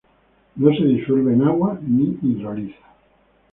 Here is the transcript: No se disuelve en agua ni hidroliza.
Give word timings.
No 0.55 0.73
se 0.75 0.83
disuelve 0.83 1.33
en 1.35 1.43
agua 1.43 1.79
ni 1.79 2.17
hidroliza. 2.23 2.79